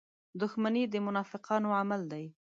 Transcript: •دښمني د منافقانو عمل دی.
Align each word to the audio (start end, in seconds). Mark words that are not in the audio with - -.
•دښمني 0.41 0.83
د 0.89 0.95
منافقانو 1.05 1.69
عمل 1.79 2.01
دی. 2.11 2.25